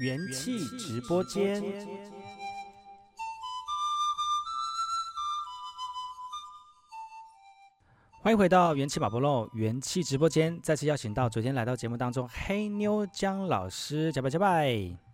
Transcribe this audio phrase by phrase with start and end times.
[0.00, 1.62] 元气直播间。
[8.22, 15.09] 欢迎回到元气宝宝喽元气直播间，再次邀请到昨天来到节目当中黑妞江老师，加拜加拜。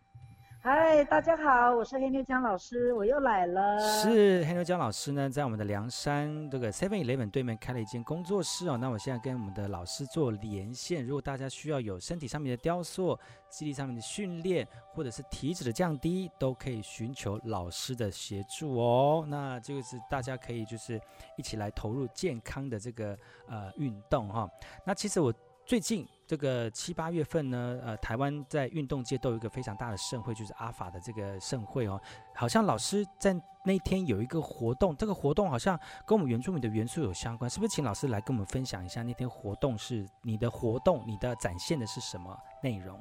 [0.69, 3.79] 嗨，大家好，我是黑妞江老师，我又来了。
[3.79, 8.77] 是黑妞江老师呢，在我们的凉山这个 Seven Eleven 对面开了一间工作室哦。
[8.77, 13.17] 那我现在跟我们的老师做连线，如果大家需要有身体上面的雕塑、
[13.49, 19.25] 肌力上面的训练，或者是体脂的降低，都可以寻求老师的协助哦。
[19.29, 21.01] 那这个是大家可以就是
[21.37, 24.51] 一起来投入健康的这个呃运动哈、
[24.85, 25.33] 那其实我。
[25.67, 32.01] 最近这个七八月份呢，呃，台湾在运动界都有一个非常大的盛会，就是阿法的这个盛会哦。
[32.37, 37.69] 好像老师在那天有一个活动，这个活动好像跟我们原住民的元素有相关，是不是？
[37.69, 43.01] 请老师来跟我们分享一下那天活动是你的活动，你的展现的是什么内容？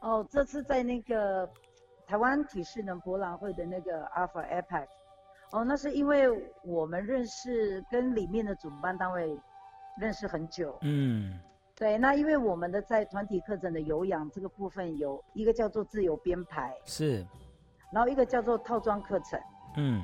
[0.00, 1.48] 哦，这次在那个
[2.06, 4.86] 台湾体适能博览会的那个阿法 APEC，
[5.52, 6.28] 哦，那是因为
[6.62, 9.34] 我们认识跟里面的主办单位
[9.98, 11.40] 认识很久，嗯。
[11.78, 17.24] 对，那因为我们的在团体课程的有氧这个部分有一个叫做自由编排，是，
[17.92, 19.40] 然后一个叫做套装课程，
[19.76, 20.02] 嗯，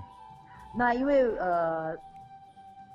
[0.76, 1.96] 那因为呃，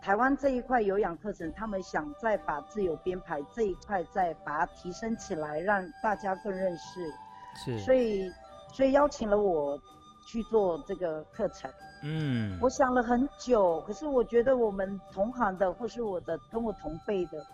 [0.02, 7.12] 台湾这一块有氧课程，他们想再把自由编排这一块再把它提升起来，让大家更认识，
[7.56, 8.32] 是，所以
[8.72, 9.78] 所以邀请了我
[10.26, 11.70] 去做这个课程，
[12.02, 17.46] 嗯，我想了很久，可是我觉得我们同行的或是我的跟我同辈的。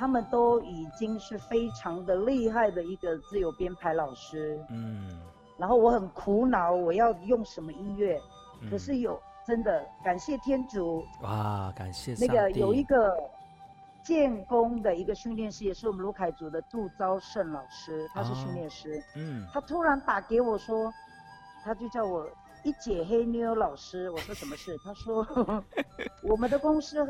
[0.00, 5.20] 他们都已经是非常的厉害的一个自由编排老师，嗯，
[5.58, 8.18] 然后我很苦恼，我要用什么音乐？
[8.62, 13.14] 嗯、可是有真的感谢天主，哇，感谢那个有一个
[14.02, 20.90] 建工的一个训练师，也是我们卢凯族的杜昭胜老师，他是训练师，哦、嗯，他突然打给我说，
[21.62, 22.26] 他就叫我
[22.64, 24.74] 一姐黑妞老师，我说什么事？
[24.82, 25.26] 他说
[26.24, 27.06] 我们的公司。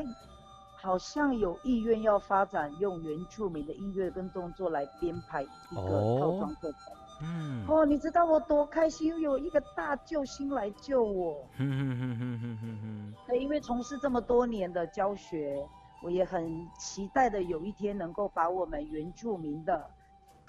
[0.81, 6.81] 好像有意愿要发展用原住民的音乐跟动作来编排一个套装课程。
[7.23, 11.47] 嗯，哦，你知道我多开心，有一个大救星来救我。
[11.59, 13.15] 嗯嗯嗯嗯嗯嗯嗯。
[13.27, 15.63] 对，因为从事这么多年的教学，
[16.03, 19.91] 我也很期待的有一天能够把我们原住民的，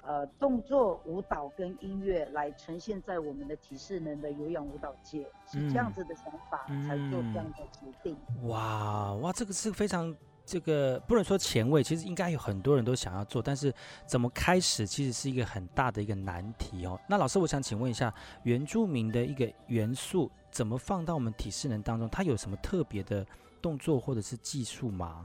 [0.02, 8.16] 呃，动作舞蹈跟音乐来呈现在我们的体适能的有氧舞蹈界，是这样子的想法，嗯、才做这样的决定。
[8.48, 10.14] 哇哇，这个是非常。
[10.44, 13.72] 这个不能说前卫，其实应该有很多人都想要做，但是
[14.06, 17.00] 怎么开始，其实是一个很大的一个难题哦。
[17.08, 22.08] 那老师，我想请问一下，原住民的一个元素怎么放到我们体适能当中？
[22.10, 23.24] 它有什么特别的
[23.62, 25.24] 动作或者是技术吗？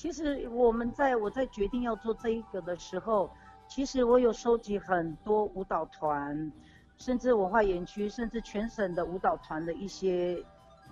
[0.00, 3.30] 其实我们在我在决定要做这一个的时候，
[3.68, 6.50] 其实我有收集很多舞蹈团，
[6.96, 10.42] 甚至文化园区，甚至全省的舞蹈团的一些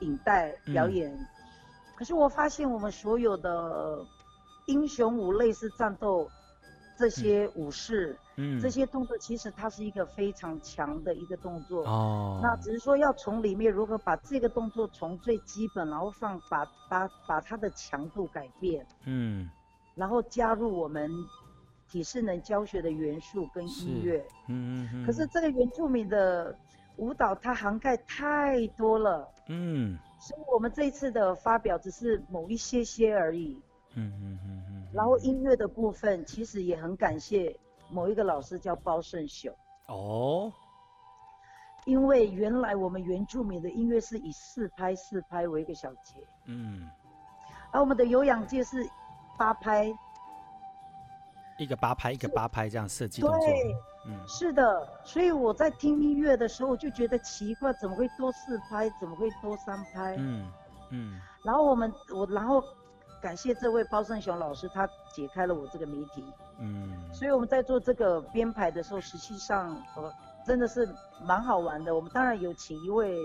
[0.01, 1.11] 影带表演。
[1.11, 1.27] 嗯
[1.97, 4.05] 可是我发现，我们所有的
[4.67, 6.31] 英雄舞、类似战斗
[6.98, 11.84] 这些武士，嗯，这些动作，其实它是一个非常强的一个动作。
[11.86, 12.41] 哦。
[12.42, 19.48] 那只是说要从里面如何把这个动作从最基本，然后放把把把它的强度改变，嗯，
[19.94, 21.09] 然后加入我们
[21.88, 25.06] 体适能教学的元素跟音乐，嗯嗯嗯。
[25.06, 26.53] 可是这个原住民的
[26.97, 29.97] 舞蹈，它涵盖太多了，嗯。
[30.20, 33.56] 所以我们这一次的发表只是某一些些而已。
[33.94, 34.58] 嗯嗯嗯嗯。
[34.93, 37.54] 然后音乐的部分，其实也很感谢
[37.91, 39.54] 某一个老师叫包胜秀。
[39.87, 40.53] 哦。
[41.84, 46.15] 因为原来我们原住民的音乐是以四拍四拍为一个小节。
[46.47, 46.88] 嗯。
[47.71, 48.87] 而我们的有氧界是
[49.38, 49.91] 八拍。
[51.59, 53.41] 一个八拍，一个八拍这样设计动作。
[53.41, 53.75] 对。
[54.06, 58.88] 嗯，是的，所以我在听音乐的时候我就觉得奇怪，怎么会多四拍？
[59.00, 60.15] 怎么会多三拍？
[60.19, 60.50] 嗯
[60.91, 61.21] 嗯。
[61.44, 62.62] 然后我们我然后
[63.21, 66.25] 感谢这位包胜雄老师，他解开了我这个谜题。
[66.59, 67.12] 嗯。
[67.12, 70.13] 所以我们在做这个编排的时候，实际上呃
[70.47, 70.89] 真的是
[71.25, 71.95] 蛮好玩的。
[71.95, 73.16] 我们当然有请一位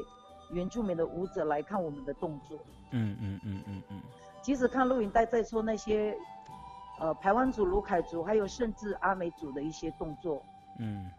[0.51, 2.57] 原住民的舞者来看我们的动作。
[2.91, 4.01] 嗯嗯嗯嗯嗯。
[4.41, 6.15] 即使看录影带，在说那些
[6.99, 10.43] 呃排湾族、卢凯族，还有甚至阿美族的一些动作。
[10.79, 11.09] 嗯，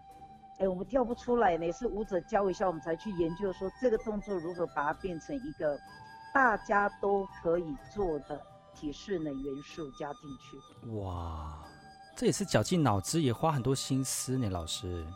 [0.59, 5.79] 哎、欸，我们跳不出来呢，是舞者教一下，我们才去研究说这个动作如何把它变成一个
[6.35, 8.39] 大家都可以做的
[8.75, 10.91] 体适能元素加进去。
[10.97, 11.59] 哇，
[12.17, 15.07] 这也是绞尽脑汁，也花很多心思呢，老师。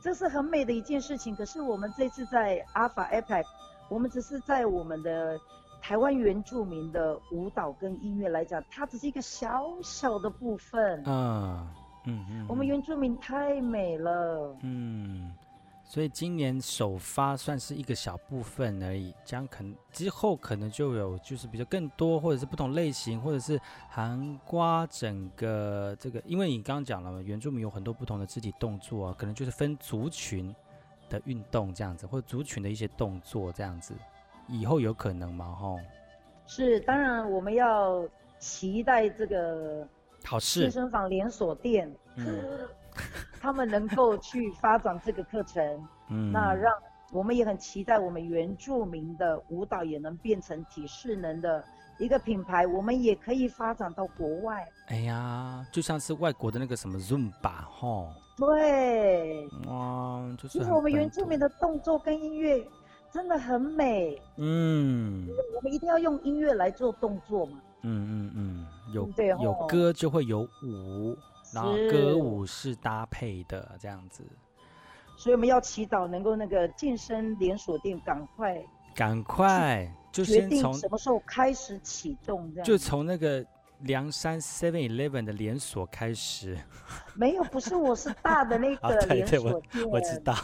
[0.00, 1.34] 这是很美的一件事情。
[1.36, 3.44] 可是我们这次在 Alpha APEC，
[3.88, 5.38] 我们只是在我们的
[5.80, 11.02] 台湾原住民的舞蹈跟音乐来讲，它只是一个小小的部分。
[11.06, 11.68] 嗯。
[12.06, 14.54] 嗯嗯，我们原住民太美了。
[14.60, 15.32] 嗯，
[15.86, 30.54] 所以今年首发算是一个小部分而已，将可能之后可能就有就是比较更多，或者是不同类型，或者是涵盖整个这个，因为你刚刚讲了嘛，原住民有很多不同的肢体动作啊，可能就是分族群
[31.08, 33.94] 的运动这样子，或者族群的一些动作这样子，
[34.48, 35.54] 以后有可能吗？
[35.54, 35.78] 吼，
[36.46, 38.08] 是，当然我们要
[38.38, 39.86] 期待这个。
[40.26, 42.66] 好事，健身房连锁店，嗯、
[43.44, 45.62] 他们能够去发展这个课程，
[46.08, 46.72] 嗯，那让
[47.12, 51.62] 我们也很期待，我们原住民的舞蹈也能变成体适能的
[51.98, 54.66] 一个品牌，我们也可以发展到国外。
[54.86, 58.08] 哎呀，就像是外国的那个什么 Zumba 哈，
[58.38, 62.66] 对，哇，就是其实我们原住民的动作跟音乐
[63.12, 67.60] 真的很美，嗯，我们一定要用音乐来做动作嘛。
[67.82, 69.06] 嗯嗯嗯，有
[69.42, 71.14] 有歌就会有舞，
[71.54, 74.24] 然后歌舞是搭配的这样子，
[75.16, 78.62] 所以我们要祈祷能够那个健身连锁店赶快
[78.94, 83.44] 赶快就先从什么时候开始启动这样，就从那个
[83.80, 86.56] 梁山 Seven Eleven 的连锁开始。
[87.14, 90.34] 没有，不是，我是大的那 个连锁店，我知道，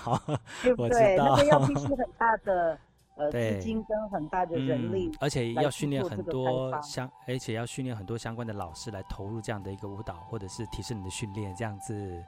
[0.62, 1.16] 对不对？
[1.16, 2.78] 那个要必须 很大的。
[3.20, 12.25] 呃，资金跟很大的人力，嗯，而且要训练很多相，而且要训练很多相关的老师来投入这样的一个舞蹈，或者是提升你的训练，这样子。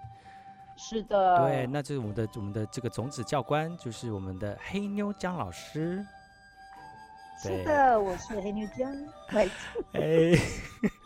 [0.77, 1.39] 是的。
[1.39, 6.05] 对，那就是我们的我们的这个种子教官，就是我们的黑妞江老师。
[7.39, 8.93] 是的，我是黑妞姜。
[9.93, 10.37] 哎。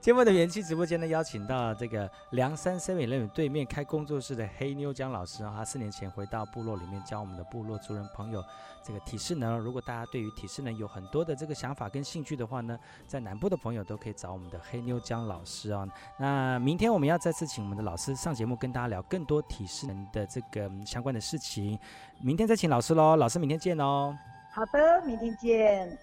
[0.00, 8.42] 今晚的元气直播间呢，邀请到这个凉山 Seven Eleven 对面开工作室的黑妞江老师啊，他四年前回到部落里面教我们的部落族人朋友
[8.82, 9.58] 这个体适能。
[9.58, 15.86] 如果大家对于体适能有很多的这个想法跟兴趣的话呢，在南部的朋友都可以找我们的黑妞江老师啊。
[16.18, 21.78] 那明天我们要再次请我们的老师上节目，跟大家聊更多体适能的这个相关的事情。
[22.22, 24.16] 明天再请老师喽，老师明天见哦。
[24.52, 25.98] 好的，明天见。